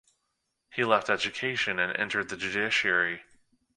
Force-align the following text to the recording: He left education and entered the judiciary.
He 0.71 0.83
left 0.83 1.11
education 1.11 1.77
and 1.77 1.95
entered 1.95 2.29
the 2.29 2.35
judiciary. 2.35 3.21